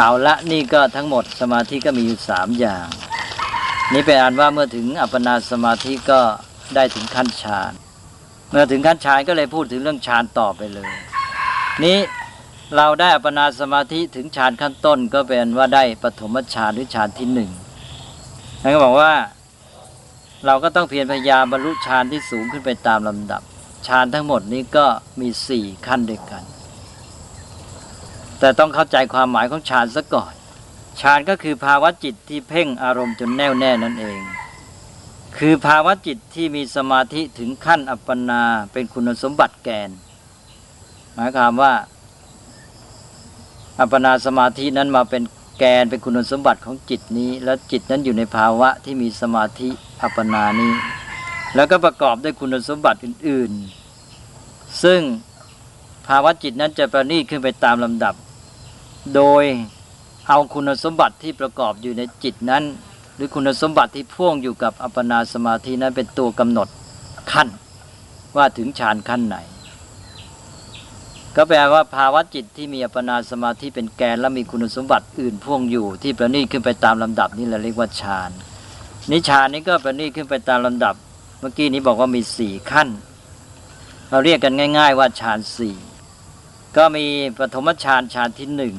[0.00, 2.86] เอาละนี่ก็ทั้งหมดสมาธิก็มีอยู่สามอย่าง
[3.92, 6.20] นี่เป็นอันว่าเมื่อถึงอัปปนาสมาธิก็
[6.74, 7.72] ได้ถึงขั้นฌาน
[8.50, 10.90] เมื่อถึงขั้นฌานก็เลยพูดถึงเรื่องฌานต่อไปเลย
[11.84, 11.98] นี้
[12.76, 17.50] เราได้อัปปนาสมาธิถึงฌานขั้นต้นก็เป็นว่าได้ปฐมฌานหรือฌานที่หนึ่ง
[18.62, 19.12] นั่นก็บอกว่า
[20.46, 23.42] เราก็ต้องเพียรพยายามบรรลุฌานที่สูงขึ้นไปตามลำดับ
[23.88, 24.86] ฌานทั้งหมดนี้ก็
[25.20, 26.44] มีสี่ขั้นด้วยกัน
[28.40, 30.32] แต่ต้องเข้าใจความหมายของฌานซะก่อน
[31.00, 34.20] ฌานก็คือภาวะจิตที่เพ่งอารมณ์จนแน่วแน่นั่นเอง
[35.38, 39.90] คือภาวะจิตที่มีสมาธิถึงขั้นอัปปนาเป็นคุณสมบัติแกน
[41.14, 41.72] หมายความว่า
[43.80, 45.22] อัปปนาสมาธินั้นมาเป็น
[45.58, 49.68] แกนเป็นคุณสมบัติของจิตนี้ แล้วจิตนั้นอยู่ในภาวะที่มีสมาธิ
[50.02, 50.72] อัปปนานี้
[51.54, 53.52] แล้วก็ประกอบด้วยคุณสมบัติอื่น
[54.16, 55.00] ๆ ซึ่ง
[56.08, 58.14] ภาวะจิตนั้นจะประณีตขึ้นไปตามลำดับ
[59.14, 59.44] โดย
[60.28, 62.64] เอาคุณสมบัติที่ประกอบอยู่ในจิตนั้น
[63.16, 66.68] หรือคุณสมบัติที่พ่วงอยู่กับอัปปนาสมาธินั้นเป็นตัวกำหนด
[67.32, 67.48] ขั้น
[68.36, 69.36] ว่าถึงฌานขั้นไหน
[71.36, 78.30] ก็แปลว่าภาวะจิตที่มีอัปปนาสมาธิเป็นแกนและมีคุณสมบัติอื่นพ่วงอยู่ที่ประณีตขึ้นไปตามลำดับนี่เราเรียกว่าฌาน
[79.10, 80.94] นิฌานนี้ก็ประณีตขึ้นไปตามลำดับ
[81.40, 82.88] เมื่อกี้นี้บอกว่ามีสี่ขั้น
[84.10, 85.76] เราเรียกกันง่าย ๆ ว่าฌานสี่
[86.78, 87.06] ก็มี
[87.38, 88.74] ปฐมฌานฌานที่หนึ่ง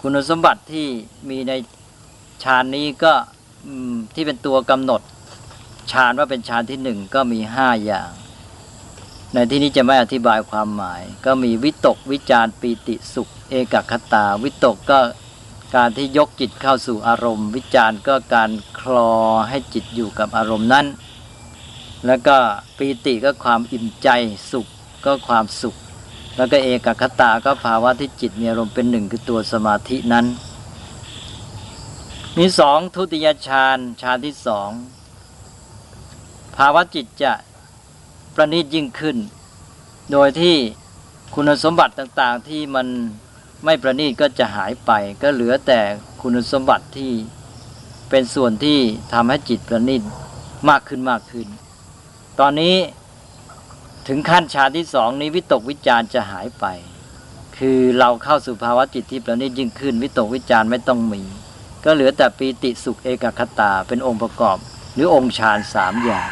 [0.00, 0.86] คุณสมบัติที่
[1.28, 1.52] มีใน
[2.44, 3.12] ฌานนี้ก็
[4.14, 5.00] ที่เป็นตัวกำหนด
[5.92, 8.10] ฌานว่าเป็นฌานที่หนึ่งก็มีห้าอย่าง
[9.34, 15.00] ในที่นี้จะไม่อธิบายความหมาย ก็มีวิตกวิจารปีติสุข เอกคตา วิตกก็
[15.76, 18.50] การที่ยกจิตเข้าสู่อารมณ์ วิจารก็การ
[18.80, 19.12] คลอ
[19.48, 20.86] ให้จิตอยู่กับอารมณ์นั้น
[22.06, 22.36] แล้วก็
[22.76, 24.08] ปีติก็ความอิ่มใจ
[24.50, 24.66] สุข
[25.04, 25.76] ก็ความสุข
[26.38, 30.26] แล้วก็เอกคตาก็ภาวะที่จิตมีอารมณ์เป็นหนึ่งคือตัวสมาธินั้น
[32.38, 34.70] มีสองทุติยฌานฌานที่สอง
[36.56, 37.32] ภาวะจิตจะ
[38.34, 39.16] ประณีตยิ่งขึ้น
[40.12, 40.56] โดยที่
[41.34, 42.86] คุณสมบัติต่างๆที่มัน
[43.64, 44.90] ไม่ประณีตก็จะหายไป
[45.22, 45.80] ก็เหลือแต่
[46.20, 47.12] คุณสมบัติที่
[48.10, 48.78] เป็นส่วนที่
[49.12, 50.02] ทำให้จิตประณีต
[50.68, 51.46] มากขึ้นมากขึ้น
[52.40, 52.76] ตอนนี้
[54.10, 56.64] ถึงขั้นฌานที่สองนี้วิตกวิจารจะหายไป
[57.56, 61.22] คือเราเข้าสู่ภาวะจิตที่ประณีตยิ่งขึ้น วิตกวิจารไม่ต้องมี
[61.84, 64.58] ก็เหลือแต่ปีติสุขเอกคตาเป็นองค์ประกอบ
[64.94, 66.30] หรือองค์ฌานสามอย่าง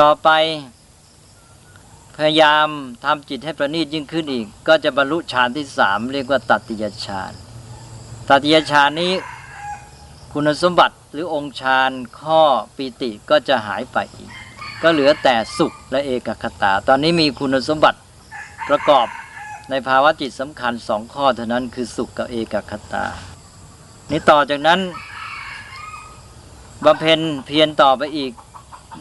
[0.00, 0.28] ต่อไป
[2.16, 2.68] พยายาม
[3.04, 7.32] ทำจิตให้ประณีตยิ่งขึ้นอีก ก็จะบรรลุฌานที่สามเรียกว่าตัติยฌาน
[8.28, 9.12] ตัติยฌานนี้
[10.32, 12.42] คุณสมบัติหรือองค์ฌานข้อ
[12.76, 14.37] ปีติก็จะหายไปอีก
[14.82, 17.98] ก็เหลือแต่สุขและเอกคตา ตอนนี้มีคุณสมบัติ
[18.68, 19.06] ประกอบ
[19.70, 23.04] ในภาวะจิตสำคัญสองข้อเท่านั้นคือสุขกับเอกคตา
[24.10, 24.80] นี่ต่อจากนั้น
[26.84, 28.32] บำเพ็ญเพียรต่อไปอีก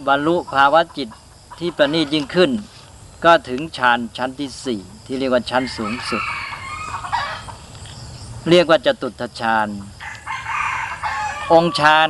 [0.08, 1.10] บรรลุภาวะจิต
[1.60, 2.52] ที่ประณีตยิ่งขึ้น
[3.26, 6.24] ก็ถึงฌานชั้นที่สี่ที่เรียกว่าชั้นสูงสุด
[8.50, 9.68] เรียกว่าจตุตฌาน
[11.54, 12.10] องค์ฌาน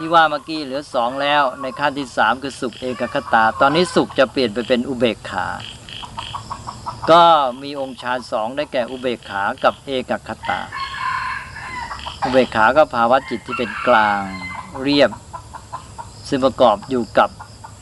[0.04, 5.46] ี่ว่าเมื่อกี้เหลือสองแล้วในขั้นที่สามคือสุขเอกคตา ตอนนี้สุขจะเปลี่ยนไปเป็นอุเบกขา
[7.10, 7.22] ก็
[7.62, 10.60] มีองค์ฌานสองได้แก่อุเบกขากับเอกคตา
[12.24, 14.22] อุเบกขาก็ภาวะจิตที่เป็นกลาง
[14.82, 15.10] เรียบ
[16.28, 17.30] ซึ่งประกอบอยู่กับ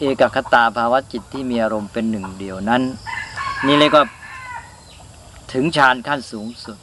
[0.00, 2.82] เอกคตาภาวะจิตที่มีอารมณ์เป็นหนึ่งเดียวนั้น
[3.66, 4.00] นี่เลยก็
[5.52, 6.76] ถึงฌานขั้นสูงสุด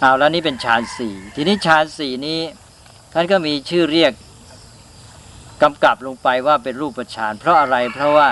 [0.00, 2.40] เอาแล้วนี่เป็นฌานสี่ทีนี้ฌานสี่นี้
[3.12, 4.12] ท่านก็มีชื่อเรียก
[5.62, 8.28] กำกับลงไปว่าเป็นรูปฌานเพราะอะไรเพราะว่า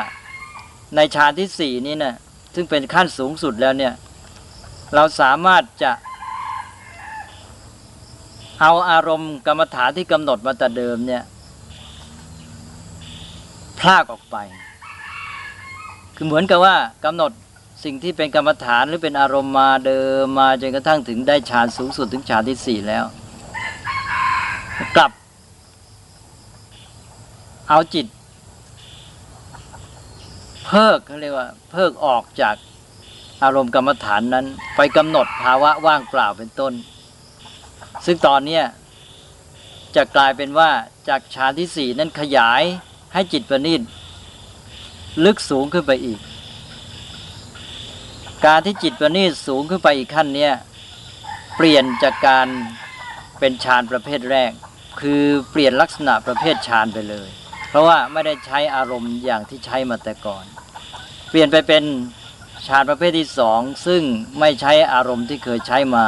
[0.96, 2.14] ในฌานที่สี่นี้นะ
[2.54, 3.92] ซึ่งเป็นขั้นสูงสุดแล้วเนี่ย
[4.94, 5.92] เราสามารถจะ
[8.60, 11.22] เอาอารมณ์กรรมฐานที่กำหนดมาแต่เดิมเนี่ย
[13.78, 14.36] พลากออกไป
[16.16, 17.32] คือเหมือนกับว่ากำหนด
[17.84, 23.04] สิ่งที่เป็นกรรมฐานหรือเป็นอารมณ์มาเดิมมาจนกระทั่งถึงได้ฌานสูงสุดถึงฌานที่สี่แล้ว
[24.96, 25.12] กลับ
[27.68, 28.06] เอาจิต
[30.66, 32.56] เพิกเขาเรียกว่า เพิกออกจาก
[33.42, 36.72] อารมณ์กรรมฐานนั้น ไปกำหนดภาวะว่างเปล่าเป็นต้น
[38.06, 38.60] ซึ่งตอนนี้
[39.96, 40.70] จะกลายเป็นว่า
[41.08, 42.62] จากฌานที่สี่นั้นขยาย
[43.12, 43.82] ให้จิตประณีต
[45.24, 46.18] ลึกสูงขึ้นไปอีก
[48.46, 50.52] การที่จิตประณีตสูงขึ้นไปอีกขั้นเนี้ย
[51.56, 52.46] เปลี่ยนจากการ
[53.38, 54.52] เป็นฌานประเภทแรก
[55.00, 57.28] คือเปลี่ยนลักษณะประเภทฌานไปเลย
[57.68, 60.44] เพราะว่าไม่ได้ใช้อารมณ์อย่างที่ใช้มาแต่ก่อน
[61.30, 61.84] เปลี่ยนไปเป็น
[62.68, 64.02] ฌานประเภทที่สองซึ่ง
[64.40, 66.06] ไม่ใช้อารมณ์ที่เคยใช้มา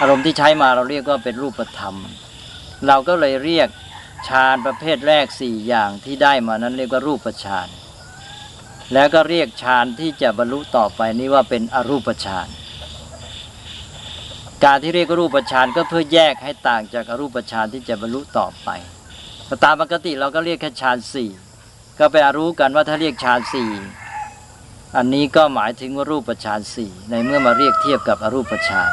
[0.00, 1.96] อารมณ์ที่ใช้มาเราเรียกว่าเป็นรูปธรรม
[2.86, 3.68] เราก็เลยเรียก
[4.28, 7.68] ฌานประเภทแรกสี่อย่างที่ได้มานั้นเรียกว่ารูปฌาน
[8.92, 12.48] แล้วก็เรียกฌานที่จะบรรลุต่อไปนี้ว่าเป็นอรูปฌาน
[14.64, 18.68] การที่เรียกรูปฌานก็เพื่อแยกให้ต่างจากอรูปฌานที่จะบรรลุต่อไป
[19.64, 21.30] ตามปกติเราก็เรียกแค่ฌานสี่
[21.98, 23.70] ก็ไปรู้กันว่าถ้าเรียกฌานสี่
[24.96, 28.90] อันนี้ก็หมายถึงว่ารูปฌานสี่ในเมื่อมาเรียกเทียบกับอรูปฌาน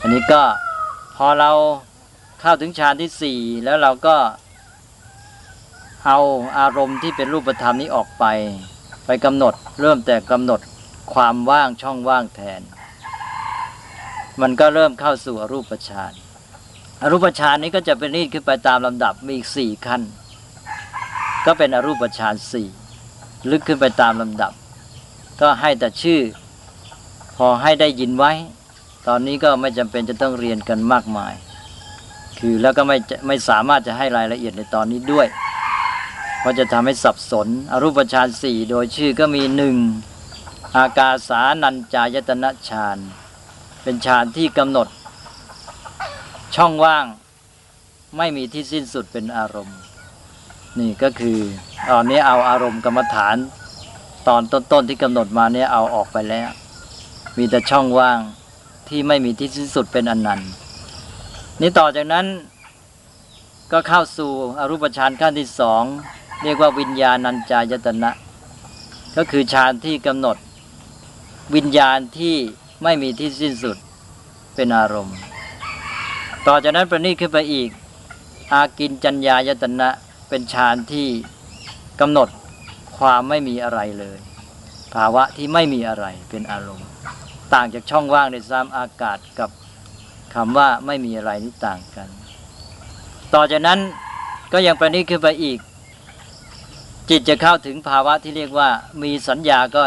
[0.00, 0.42] อันนี้ก็
[1.16, 1.50] พอเรา
[2.40, 4.16] เข้าถึงฌานที่สี่แล้วเราก็
[6.06, 6.18] เอา
[6.58, 8.24] อารมณ์ที่เป็นรูปธรรมนี้ออกไป
[9.06, 10.60] ไปกำหนดเริ่มแต่กำหนด
[11.14, 12.60] ความว่างช่องว่างแทน
[14.42, 16.12] มันก็เริ่มเข้าสู่อรูปฌาน
[17.02, 20.02] อรูปฌานนี้ก็จะเป็นนิดขึ้นไปตามลำดับมีอีกสี่ขั้น
[21.46, 22.68] ก็เป็นอรูปฌานสี่
[23.50, 24.52] ลึกขึ้นไปตามลำดับ
[25.40, 26.20] ก็ให้แต่ชื่อ
[27.36, 28.32] พอให้ได้ยินไว้
[29.06, 31.34] ตอนนี้ก็ไม่จำเป็นจะต้องเรียนกันมากมาย
[32.38, 32.96] คือแล้วก็ไม่
[33.26, 35.26] ไม่สามารถจะให้รายละเอียดในตอนนี้ด้วย
[36.40, 39.76] เพราะจะทำให้สับสน อรูปฌานสี่โดยชื่อก็มีหนึ่ง
[40.76, 42.98] อากาสานัญจายตนะฌาน
[43.90, 44.88] เป็นฌานที่กำหนด
[46.56, 47.04] ช่องว่าง
[48.16, 49.78] ไม่มีที่สิ้นสุดเป็นอารมณ์
[50.78, 51.38] นี่ก็คือ
[51.90, 53.36] ตอนนี้เอาอารมณ์กรรมฐาน
[54.28, 56.48] ตอนต้นๆที่กำหนดมาเนี่ยเอาออกไปแล้ว
[57.36, 58.18] มีแต่ช่องว่าง
[58.88, 60.50] ที่ไม่มีที่สิ้นสุดเป็นอนันต์
[61.60, 62.26] นี่ต่อจากนั้น
[63.72, 65.82] ก็เข้าสู่อรูปฌานขั้นที่สอง
[66.42, 68.10] เรียกว่าวิญญาณัญจายตนะ
[69.16, 70.36] ก็คือฌานที่กำหนด
[71.54, 72.36] วิญญาณที่
[72.82, 73.76] ไม่มีที่สิ้นสุด
[74.54, 75.16] เป็นอารมณ์
[76.46, 77.70] ต่อจากนั้นประณีตขึ้นไปอีก
[78.52, 79.88] อากินจัญญายตนะ
[80.28, 81.08] เป็นฌานที่
[82.00, 82.28] กำหนด
[82.96, 84.18] ความไม่มีอะไรเลย
[84.94, 86.88] ภาวะที่ไม่มีอะไรเป็นอารมณ์
[87.54, 89.50] ต่างจากช่องว่างในซ้ำอากาศกับ
[90.34, 92.08] คำว่าไม่มีอะไรนี่ต่างกัน
[93.34, 93.78] ต่อจากนั้น
[94.52, 95.58] ก็ยังประณีตขึ้นไปอีก
[97.10, 98.68] จิตจะเข้าถึงภาวะที่เรียกว่า
[99.02, 99.82] มีสัญญาก็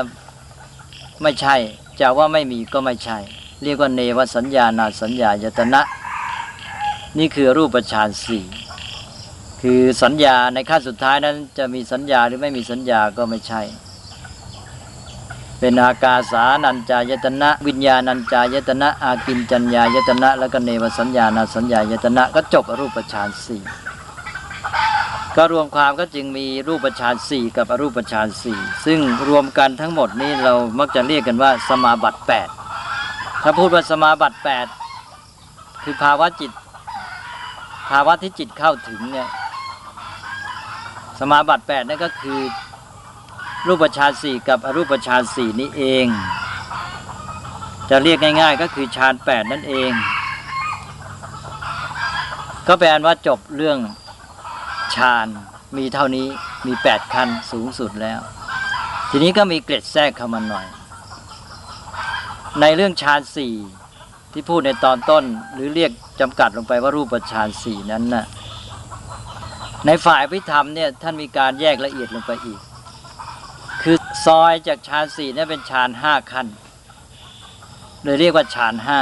[1.21, 1.55] ไม่ใช่
[2.01, 3.18] จะว่าไม่มีก็ไม่ใช่
[3.63, 5.81] เรียกว่าเนวสัญญานาสัญญายตนะ
[7.18, 8.44] นี่คือรูปฌานสี่
[9.62, 13.62] คือสัญญาในขั้นสุดท้ายนั้น จะมีสัญญาหรือไม่มีสัญญาก็ไม่ใช่
[15.59, 23.62] เป็นอากาสานัญจายตนะ วิญญาณัญจายตนะ อากินจัญญายตนะ แล้วก็เนวสัญญานาสัญญายตนะ ก็จบรูปฌานสี่
[25.37, 28.99] ก็รวมความก็จึงมีรูปฌานสี่กับอรูปฌานสี่ซึ่ง
[29.29, 32.47] รวมกันทั้งหมดนี้เรามักจะเรียกกันว่าสมาบัติแปด
[33.43, 34.65] ถ้าพูดว่าสมาบัติแปด
[35.83, 36.51] คือภาวะจิต
[37.89, 39.29] ภาวะที่จิตเข้าถึงเนี่ย
[41.19, 42.39] สมาบัติแปดนั่นก็คือ
[43.67, 46.05] รูปฌานสี่กับอรูปฌานสี่นี้เอง
[47.89, 49.91] จะเรียกง่าย ๆ ก็คือฌานแปดนั่นเอง
[52.67, 53.77] ก็แปลว่าจบเรื่อง
[54.95, 55.27] ฌาน
[55.77, 56.27] มีเท่านี้
[56.67, 58.19] มีแปดขั้นสูงสุดแล้ว
[59.09, 60.65] ทีนี้ก็มีเกร็ดแทรกเข้ามาหน่อย
[62.61, 63.53] ในเรื่องฌานสี่
[64.31, 65.23] ที่พูดในตอนต้น
[65.53, 68.25] หรือเรียกจำกัดลงไปว่ารูปฌานสี่นั้นน่ะ
[69.85, 72.59] ในฝ่ายพิธรรมเนี่ยท่านมีการแยกละเอียดลงไปอีก
[73.81, 76.47] คือซอยจากฌานสี่นี่เป็นฌานห้าขั้น
[78.03, 78.99] เลยเรียกว่าฌานห้า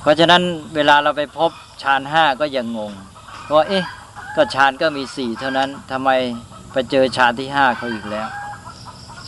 [0.00, 0.42] เพราะฉะนั้น
[0.74, 1.50] เวลาเราไปพบ
[1.82, 2.92] ฌานห้าก็ยังงง
[3.44, 3.84] เพราเอ๊ะ
[4.36, 6.10] ก็ฌานก็มีสี่เท่านั้นทำไม
[6.72, 8.28] ไปเจอฌานที่ห้าเขาอีกแล้ว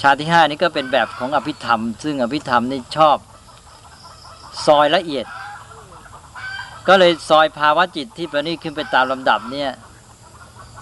[0.00, 3.16] ฌานที่ห้านี้ก็เป็นแบบของอภิธรรม ซึ่งอภิธรรมนี่ชอบ
[4.66, 5.26] ซอยละเอียด
[6.88, 9.70] ก็เลยซอยภาวะจิตที่ประณีตขึ้นไปตามลำดับเนี่ย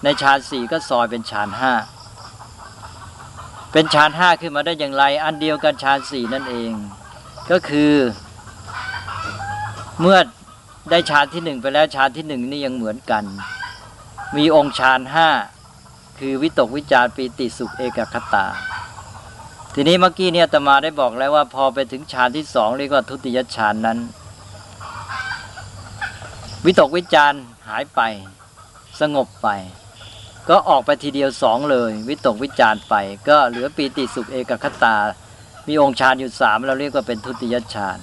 [0.03, 1.73] ในฌานสี่ก็ซอยเป็นฌานห้า
[3.71, 6.71] เป็นฌานห้าขึ้นมาได้อย่างไร อันเดียวกันฌานสี่นั่นเอง
[7.51, 7.93] ก็คือ
[10.01, 10.17] เมื่อ
[10.89, 13.23] ได้ฌานที่หนึ่งไปแล้วฌานที่หนึ่งนี่ยังเหมือนกัน
[14.37, 15.29] มีองค์ฌานห้า
[16.19, 18.45] คือวิตกวิจารปีติสุขเอกคตา
[19.73, 23.99] ทีนี้เมื่อกี้เนี่ยตมาได้บอกแล้วว่าพอไปถึงฌานที่สองเรียกว่าทุติยฌานนั้น
[26.65, 27.33] วิตกวิจาร
[27.67, 28.01] หายไป
[28.99, 29.49] สงบไป
[30.49, 32.95] ก็ออกไปทีเดียวสองเลย วิตกวิจารไป
[33.27, 34.95] ก็เหลือปีติสุขเอกคตา
[35.67, 37.97] มีองค์ฌานอยู่สามเราเรียกว่าเป็นทุติยฌาน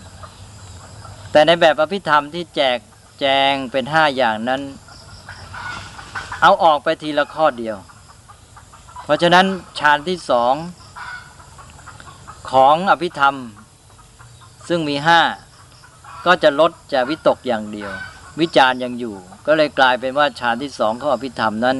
[1.30, 2.78] แต่ในแบบอภิธรรมที่แจก
[3.20, 4.62] แจงเป็นห้าอย่างนั้น
[6.42, 7.76] เอาออกไปทีละข้อเดียว
[9.04, 9.46] เพราะฉะนั้น
[9.78, 10.54] ฌานที่สอง
[12.50, 13.36] ของอภิธรรม
[14.68, 15.20] ซึ่งมีห้า
[16.26, 17.90] ก็จะลดจะวิตกอย่างเดียว
[18.40, 21.76] วิจารยังอยู่ ก็เลยกลายเป็นว่าฌานที่สองของอภิธรรมนั้น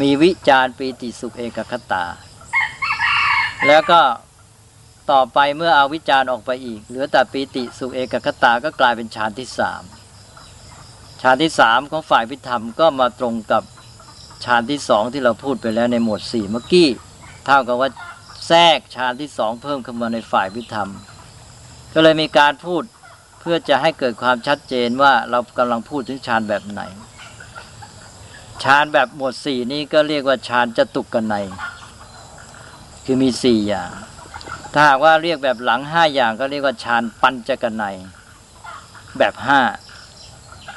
[0.00, 2.04] มีวิจารปีติสุขเอกคตา
[3.66, 4.00] แล้วก็
[5.10, 9.82] ต่อไปเมื่อเอาวิจารณ์ออกไปอีก เหลือแต่ปีติสุเอกคตาก็กลายเป็นฌานที่สาม
[11.22, 13.62] ฌานที่สามของฝ่ายพิธรรมก็มาตรงกับ
[14.44, 16.88] ฌานที่สองที่เราพูดไปแล้วในหมวดสี่เมื่อกี้
[17.46, 17.90] เท่ากับว่า
[18.46, 20.88] แทรกฌานที่สองเพิ่มเข้ามาในฝ่ายพิธรรม
[21.94, 22.82] ก็เลยมีการพูด
[23.40, 26.82] เพื่อจะให้เกิดความชัดเจนว่าเรากำลังพูดถึงฌานแบบไหน
[28.64, 31.36] ฌานแบบหมวดสี่นี้ก็เรียกว่าฌานจตุกกันใน
[33.04, 33.90] คือมีสี่อย่าง
[34.74, 37.84] ถ้าหากว่าเรียกแบบหลังห้าอย่างก็เรียกว่าฌานปัญจกนใน
[39.18, 39.60] แบบห้า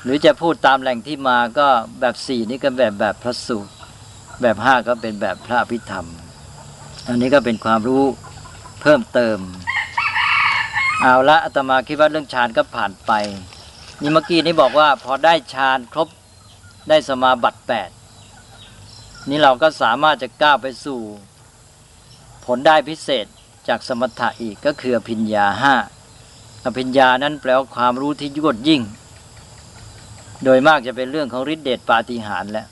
[0.04, 1.68] หรือจะพูดตามแหล่งที่มาก็
[2.00, 3.72] แบบสี่นี่ก็แบบแบบพระสูตร
[4.42, 6.06] แบบห้าก็เป็นแบบพระพิธรรม
[7.08, 8.04] อันนี้ก็เป็นความรู้
[8.82, 9.38] เพิ่มเติม
[11.02, 13.12] เอาละอาตมาคิดว่าเรื่องฌานก็ผ่านไป
[14.02, 16.08] นี่เมื่อกี้นี้บอกว่าพอได้ฌานครบ
[16.90, 17.90] ได้สมาบัติแปด
[19.30, 21.00] นี่เราก็สามารถจะก้าวไปสู่
[22.46, 23.26] ผลได้พิเศษ
[23.68, 25.76] จากสมถะอีกก็คืออภิญญาห้า
[26.66, 28.82] อภิญญานั้นแปลว่าความรู้ที่ยวดยิ่ง
[30.44, 32.68] โดยมากจะเป็นเรื่องของฤทธิเดชปาฏิหาริย์แล้ว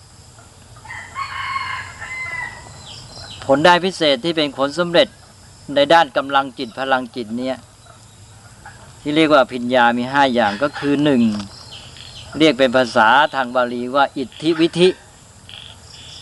[3.46, 5.08] ผลได้พิเศษที่เป็นผลสำเร็จ
[5.76, 7.58] ในด้านกำลังจิตพลังจิตเนี่ย
[9.02, 11.22] ที่เรียกว่าอภิญญามีห้าอย่างก็คือหนึ่ง
[12.38, 14.90] เรียกเป็นภาษาทางบาลีว่าอิทธิวิธิ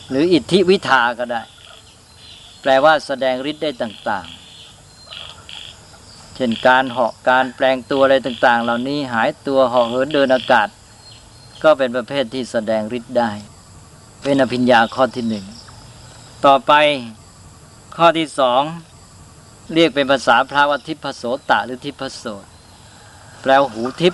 [0.10, 1.42] หรืออิทธิวิทาก็ได้
[2.62, 4.28] แปลว่าแสดงฤทธิ์ได้ต่าง
[6.36, 10.68] เช่นการเหาะการแปลงตัวอะไรต่าง ๆ เหล่านี้หายตัวเหาะเหินเดินอากาศ
[11.64, 13.32] ก็เป็นประเภทที่แสดงฤทธิ์ได้
[14.24, 15.46] เป็นอภิญญาข้อที่หนึ่ง
[16.46, 16.74] ต่อไป
[17.98, 18.62] ข้อที่สอง
[19.74, 22.46] เรียกเป็นภาษาพระวทิพโสตะหรือทิพโสต
[23.42, 24.14] แปลหูทิพ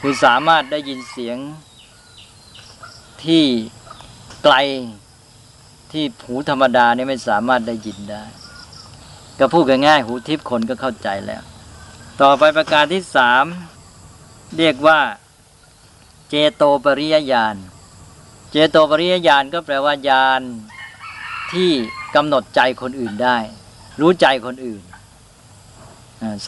[0.00, 1.38] คือสามารถได้ยินเสียง
[3.24, 3.44] ที่
[4.44, 4.54] ไกล
[5.92, 8.24] ที่หูธรรมดาเนี่ยไม่สามารถได้ยินได้
[9.38, 11.42] ก็พูดง่ายๆหูทิพคนก็เข้าใจแล้ว
[12.20, 13.44] ต่อไปประการที่สาม
[14.56, 15.00] เรียกว่า
[16.28, 17.56] เจโตปริยญาณ
[18.50, 20.40] เจโตปริยญาณก็แปลว่าญาณ
[21.52, 21.70] ที่
[22.14, 23.38] กำหนดใจคนอื่นได้
[24.00, 24.82] รู้ใจคนอื่น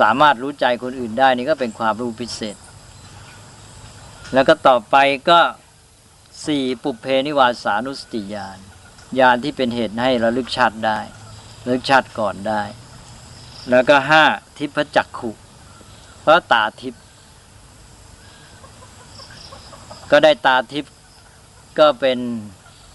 [0.00, 2.56] สามารถรู้ใจคนอื่นได้นี่ก็เป็นความรู้พิเศษ
[4.32, 4.96] แล้วก็ต่อไป
[5.30, 5.40] ก็
[6.46, 8.58] สี่ปุเพนิวาสานุสติญาณ
[9.18, 10.98] ญาณที่เป็นเหตุให้ระลึกชาติได้
[11.64, 12.62] ระลึกชาติก่อนได้
[13.68, 14.24] แล้วก็ห้า
[14.58, 15.30] ทิพจักขุ
[16.20, 16.94] เพราะตาทิพ
[20.10, 20.84] ก็ได้ตาทิพ
[21.78, 22.18] ก็เป็น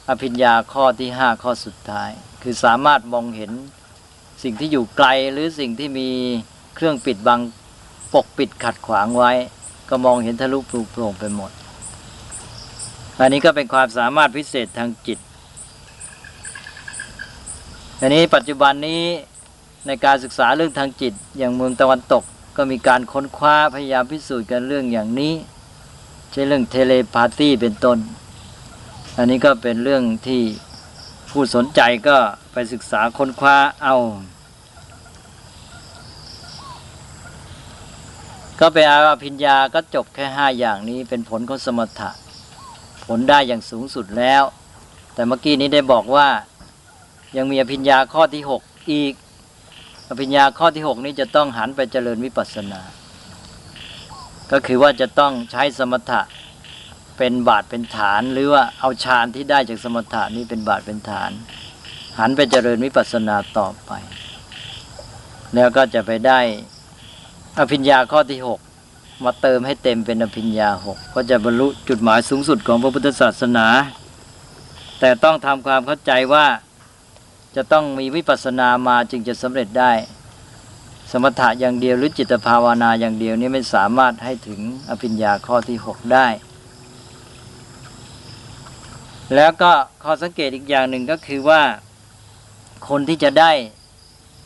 [0.10, 2.10] อภิญญาข้อที่ห้าข้อสุดท้าย
[2.42, 3.52] คือสามารถมองเห็น
[4.44, 6.10] สิ่งที่อยู่ไกลหรือสิ่งที่มี
[6.76, 7.40] เครื่องปิดบัง
[8.14, 9.32] ปกปิดขัดขวางไว้
[9.90, 11.52] ก็มองเห็นทะลุปลุโปร่งไปหมด
[13.20, 15.20] อันนี้ก็เป็นความสามารถพิเศษทางจิต
[18.00, 19.04] อันนี้ปัจจุบันนี้
[19.86, 22.24] ในการศึกษาเรื่องทางจิต อย่างเมืองตะวันตก
[22.58, 25.34] ก็มีการค้นคว้าพยายามพิสูจน์กันเรื่องอย่างนี้
[26.32, 27.98] ใช่เรื่องเทเลพาธีเป็นต้น
[29.18, 30.42] อันนี้ก็เป็นเรื่องที่
[31.30, 32.18] ผู้สนใจก็
[32.52, 33.96] ไปศึกษาค้นคว้าเอา
[38.60, 42.10] ก็ไปอาอภิญญาก็จบแค่ห้าอย่างนี้เป็นผลของสมถะ
[43.06, 44.44] ผลได้อย่างสูงสุดแล้ว
[45.14, 46.28] แต่เมื่อกี้นี้ได้บอกว่า
[47.38, 48.62] ยังมีอภิญญาข้อที่หก
[48.92, 49.14] อีก
[50.10, 52.82] อภิญญาข้อที่หกนี้จะต้องหันไปเจริญวิปัสสนา
[54.52, 56.22] ก็คือว่าจะต้องใช้สมถะ
[57.18, 61.32] เป็นบาทเป็นฐาน หรือว่าเอาฌานที่ได้จากสมถะนี้เป็นบาทเป็นฐาน
[62.20, 63.92] หันไปเจริญวิปัสสนาต่อไป
[65.56, 66.40] แล้วก็จะไปได้
[67.60, 68.60] อภิญญาข้อที่หก
[69.24, 73.68] มาเติมให้เต็มเป็นอภิญญาหกก็จะบรรลุจุดหมายสูงสุดของพระพุทธศาสนา
[75.00, 76.46] แต่ต้องทำความเข้าใจว่า
[77.56, 79.92] จะต้องมีวิปัสสนามาจึงจะสำเร็จได้
[81.12, 84.60] สมถะอย่างเดียวหรือจิตภาวนาอย่างเดียวนี้ไม่สามารถให้ถึง
[84.90, 86.28] อภิญญาข้อที่หกได้
[89.36, 89.72] แล้วก็
[90.04, 91.62] ข้อสังเกตอีกอย่างหนึ่งก็คือว่า
[92.90, 93.52] คนที่จะได้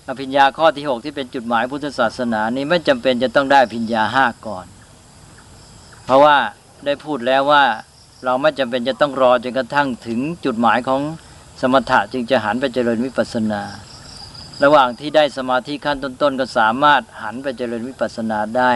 [0.09, 4.65] อภิญญาข้อที่หกที่เป็นจุดหมายพุทธศาสนานี้ไม่จำเป็นจะต้องได้อภิญญาห้าก่อน
[6.05, 6.37] เพราะว่า
[6.85, 7.63] ได้พูดแล้วว่า
[8.25, 11.01] เราไม่จำเป็นจะต้องรอจนกระทั่งถึงจุดหมายของ
[11.59, 13.61] สมถะจึงจะหันไปเจริญวิปัสสนา
[14.63, 18.71] ระหว่างที่ได้สมาธิขั้นต้นๆ ก็สามารถหันไปเจริญวิปัสสนาได้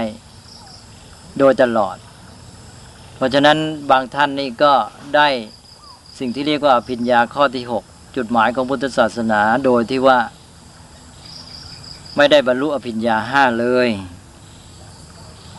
[1.40, 1.98] โดยตลอด
[3.16, 3.58] เพราะฉะนั้น
[3.92, 4.74] บางท่านนี่ก็
[5.16, 5.28] ได้
[6.20, 7.84] สิ่งที่เรียกว่าอภิญญาข้อที่หก
[8.16, 10.20] จุดหมายของพุทธศาสนาโดยที่ว่า
[12.18, 13.90] ไม่ได้บรรลุอภิญญาห้าเลย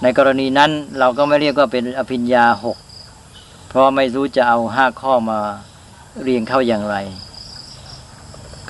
[0.02, 2.76] ในกรณีนั้นเราก็ไม่เรียกว่าเป็นอภิญญาหก
[3.69, 5.40] เพราะไม่รู้จะเอาห้าข้อมา
[6.23, 6.97] เรียงเข้าอย่างไร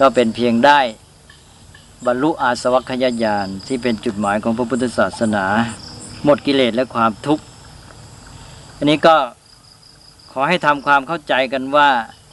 [0.00, 0.80] ก็เป็นเพียงได้
[2.06, 5.44] บรรลุอาสวัคยญาณที่เป็นจุดหมายของพระพุทธศาสนา
[6.24, 7.44] หมดกิเลสและความทุกข์
[8.76, 9.16] อันนี้ก็
[10.32, 11.88] ขอให้ทำความเข้าใจกันว่า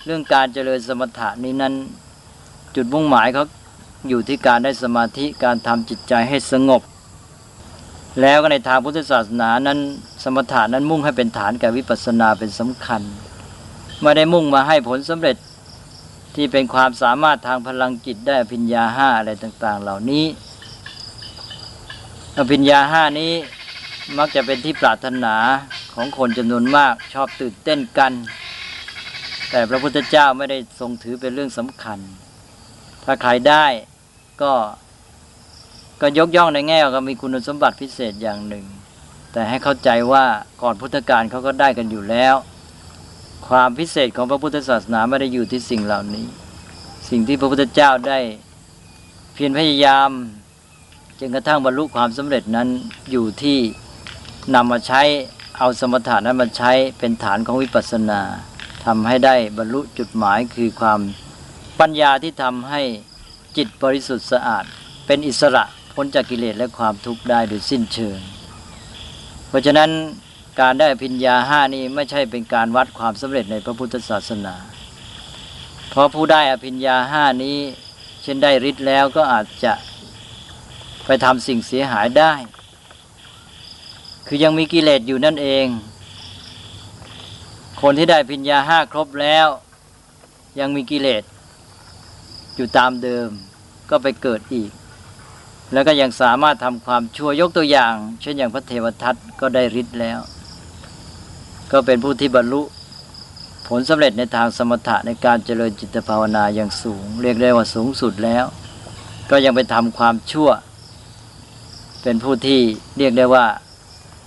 [0.06, 1.74] เรื่องการเจริญสมถะนี้นั้น
[2.76, 3.44] จุดมุ่งหมายเขา
[4.10, 6.82] อยู่ที่การได้สมาธิการทำจิตใจให้สงบ
[8.22, 9.80] แล้วก็ในทางพุทธศาสนานั้น
[10.24, 13.02] สมถะนั้นมุ่งให้เป็นฐานแก่วิปัสสนาเป็นสำคัญ
[14.02, 15.38] ไม่ได้มุ่งมาให้ผลสำเร็จ
[16.36, 20.26] ที่เป็นความสามารถทางพลังจิตได้อภิญญาห้าอะไรต่าง ๆ เหล่านี้
[22.38, 23.34] อภิญญาห้านี้
[24.18, 25.36] มักจะเป็นที่ปรารถนา
[25.94, 28.12] ของคนจำนวนมากชอบตื่นเต้นกัน
[29.52, 32.00] แต่พระพุทธเจ้าไม่ได้ทรงถือเป็นเรื่องสำคัญ
[33.04, 33.66] ถ้าใครได้
[34.42, 34.54] ก็
[36.02, 38.66] ก็ยกย่องในแง่ก็มีคุณสมบัติพิเศษอย่างหนึ่ง
[39.32, 40.26] แต่ให้เข้าใจว่า
[40.62, 42.36] ก่อนพุทธกาลเขาก็ได้กันอยู่แล้ว
[43.48, 46.26] ความพิเศษของพระพุทธศาสนาไม่ได้อยู่ที่สิ่งเหล่านี้
[47.10, 48.20] สิ่งที่พระพุทธเจ้าได้
[49.34, 50.10] เพียรพยายาม
[51.20, 52.68] จนกระทั่งบรรลุความสำเร็จนั้น
[53.12, 53.60] อยู่ที่
[54.56, 55.02] นำมาใช้
[55.58, 58.22] เอาสมถะนั้นมาใช้เป็นฐานของวิปัสสนา
[58.86, 61.00] ทำให้ได้บรรลุจุดหมายคือความ
[61.80, 62.82] ปัญญาที่ทำให้
[63.58, 64.64] จิตบริสุทธิ์สะอาด
[65.06, 68.18] เป็นอิสระพ้นจากกิเลสและความทุกข์ได้โดยสิ้นเชิง
[69.48, 69.90] เพราะฉะนั้น
[70.60, 74.56] การได้อภิญญาห้านี้ไม่ใช่เป็นการวัดความสำเร็จในพระพุทธศาสนา
[75.90, 77.58] เพราะผู้ได้อภิญญาห้านี้
[78.22, 79.74] เช่นได้ฤทธิ์แล้วก็อาจจะ
[81.06, 82.34] ไปทำสิ่งเสียหายได้
[84.28, 85.68] คือยังมีกิเลสอยู่นั่นเอง
[87.82, 89.48] คนที่ได้อภิญญาห้าครบแล้ว
[90.60, 91.24] ยังมีกิเลส
[92.56, 93.30] อยู่ตามเดิม
[93.90, 94.72] ก็ไปเกิดอีก
[95.74, 100.20] แล้วก็ยังสามารถทำความชั่วยกตัวอย่าง เช่นอย่างพระเทวทัตก็ได้ฤทธิ์แล้ว
[101.72, 102.62] ก็เป็นผู้ที่บรรลุ
[103.68, 108.46] ผลสำเร็จในทางสมถะในการเจริญจิตภาวนาอย่างสูง เรียกได้ว่าสูงสุดแล้ว
[109.30, 110.50] ก็ยังไปทำความชั่ว
[112.04, 112.62] เป็นผู้ที่
[112.98, 113.46] เรียกได้ว่า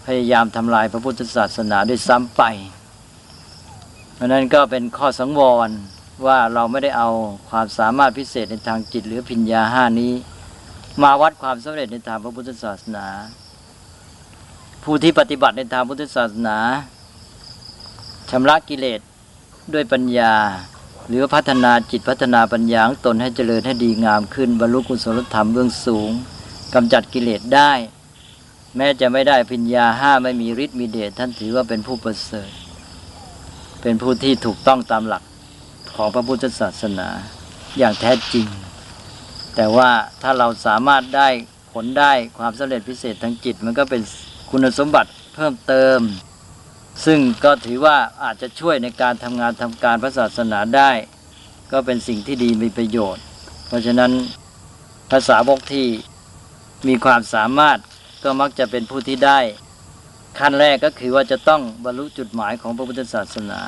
[0.07, 2.43] พยายามทำลายพระพุทธศาสนาด้วยซ้ำไป
[4.15, 5.69] เพราะนั้นก็เป็นข้อสังวร
[6.27, 7.11] ว่าเราไม่ได้เอา
[7.51, 10.13] ความสามารถพิเศษในทางจิตหรือพิญญาห้านี้
[11.03, 13.07] มาวัดความสำเร็จในทางพระพุทธศาสนา
[14.85, 16.59] ผู้ที่ปฏิบัติในทางพุทธศาสนา
[18.31, 19.01] ชำระกิเลส
[19.73, 20.35] ด้วยปัญญา
[21.09, 26.11] หรือพัฒนาจิตพัฒนาปัญญาของตนให้เจริญให้ดีงามขึ้นบรรลุกุศลธรรมเบื้องสูง
[26.75, 27.73] กำจัดกิเลสได้
[28.77, 32.51] แม้จะไม่ได้พิญญาห้าไม่มีฤทธิ์มีเดชท่านถือว่าเป็นผู้ประเสริฐ
[33.83, 35.23] เป็นผู้ที่ถูกต้องตามหลัก
[35.97, 37.09] ของพระพุทธศาสนา
[37.79, 38.47] อย่างแท้จริง
[39.55, 39.91] แต่ว่า
[40.23, 41.29] ถ้าเราสามารถได้
[41.73, 44.03] ผลได้ความสำเร็จพิเศษทางจิต มันก็เป็น
[44.51, 45.99] คุณสมบัติเพิ่มเติม
[47.05, 50.91] ซึ่งก็ถือว่าอาจจะช่วยในการทำงานทำการพระศาสนาได้
[51.73, 53.25] ก็เป็นสิ่งที่ดีมีประโยชน์
[53.69, 54.13] เพราะฉะนั้น
[55.11, 55.87] ภาษาวกที่
[56.89, 57.79] มีความสามารถ
[58.23, 59.41] ก็มักจะเป็นผู้ที่ได้
[60.39, 63.61] ขั้นแรกก็คือว่าจะต้องบรรลุจุดหมายของพระพุทธศาสนา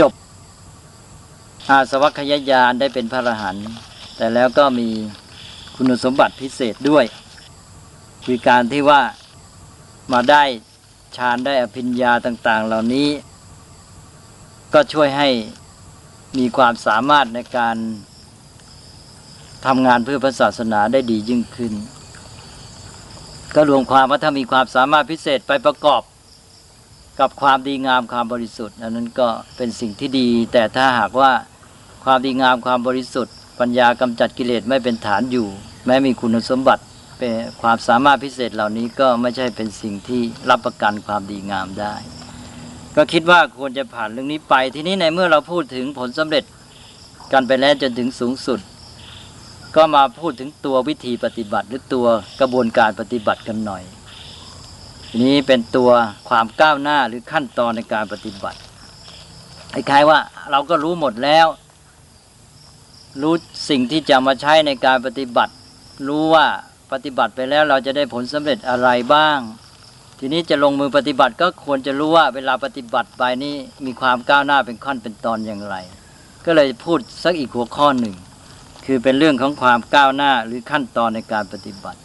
[0.00, 0.12] จบ
[1.68, 3.66] อาสวัคยายานได้เป็นพระอรหันต์
[4.16, 4.88] แต่แล้วก็มี
[5.76, 7.04] คุณสมบัติพิเศษด้วย
[8.24, 9.02] คือการที่ว่า
[10.12, 10.42] มาได้
[11.16, 13.08] ฌานได้อภิญญาต่าง ๆ เหล่านี้
[14.74, 15.28] ก็ช่วยให้
[16.38, 17.76] มีความสามารถในการ
[19.66, 21.72] ทำงานเพื่อพระศาสนาได้ดียิ่งขึ้น
[23.54, 26.02] ก็รวมความว่าถ้ามีความสามารถพิเศษไปประกอบ
[27.20, 31.32] กับความดีงามความบริสุทธิ์อันนั้นก็เป็นสิ่งที่ดี แต่ถ้าหากว่า
[32.04, 35.46] ความดีงามความบริสุทธิ์ ปัญญากำจัดกิเลสไม่เป็นฐานอยู่
[35.86, 36.82] แม้มีคุณสมบัติ
[37.24, 41.94] เป็นความสามารถพิเศษเหล่านี้ก็ไม่ใช่เป็นสิ่งที่รับประกันความดีงามได้
[42.96, 46.44] ก็คิดว่าควรจะผ่านเรื่องนี้ไปทีนี้ในเมื่อเราพูดถึงผลสำเร็จ
[47.32, 48.60] กันไปแล้วจนถึงสูงสุด
[49.76, 52.06] ก็มาพูดถึงตัววิธีปฏิบัติหรือตัว
[52.40, 53.82] กระบวนการปฏิบัติกันหน่อย
[55.22, 55.90] นี้เป็นตัว
[56.28, 58.58] ความก้าวหน้าหรือขั้นตอนในการปฏิบัติ
[59.72, 60.18] คล้ายๆว่า
[60.50, 61.46] เราก็รู้หมดแล้ว
[63.22, 63.34] รู้
[63.70, 65.52] สิ่งที่จะมาใช้ในการปฏิบัติ
[66.08, 66.46] รู้ว่า
[66.92, 69.38] ปฏิบัติไปแล้วเราจะได้ผลสำเร็จอะไรบ้าง
[70.18, 73.54] ทีนี้จะลงมือปฏิบัติก็ควรจะรู้ว่าเวลาปฏิบัติไปนี้
[73.86, 75.76] มีความก้าวหน้าเป็นขั้นเป็นตอนอย่างไร
[76.44, 78.14] ก็เลยพูดสักอีกหัวข้อหนึ่ง
[78.86, 81.98] คือเป็นเรื่องของความก้าวหน้าหรือขั้นตอนในการปฏิบัติ